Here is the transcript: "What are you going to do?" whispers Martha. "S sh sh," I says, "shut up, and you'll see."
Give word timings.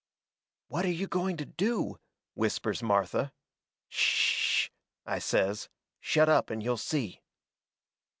"What 0.67 0.83
are 0.85 0.89
you 0.91 1.05
going 1.05 1.37
to 1.37 1.45
do?" 1.45 1.99
whispers 2.33 2.81
Martha. 2.81 3.31
"S 3.91 3.95
sh 3.99 3.99
sh," 3.99 4.69
I 5.05 5.19
says, 5.19 5.69
"shut 5.99 6.27
up, 6.27 6.49
and 6.49 6.63
you'll 6.63 6.77
see." 6.77 7.21